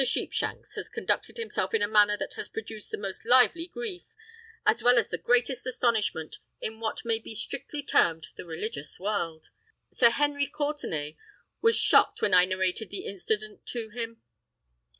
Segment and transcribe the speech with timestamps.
[0.03, 4.15] Sheepshanks has conducted himself in a manner that has produced the most lively grief
[4.65, 9.51] as well as the greatest astonishment in what may be strictly termed the religious world.
[9.93, 11.17] Sir Henry Courtenay
[11.61, 14.23] was shocked when I narrated the incident to him."